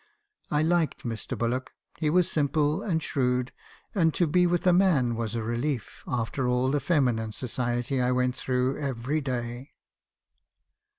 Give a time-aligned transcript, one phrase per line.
[0.49, 1.37] "I liked Mr.
[1.37, 1.73] Bullock.
[1.99, 3.51] He was simple, and shrewd;
[3.93, 8.11] and to be with a man was a relief, after all the feminine society I
[8.11, 9.73] went through every day.